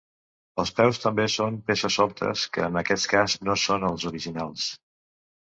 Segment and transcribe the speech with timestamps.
[0.61, 4.67] Els peus també són peces soltes, que en aquest cas, no són els originals.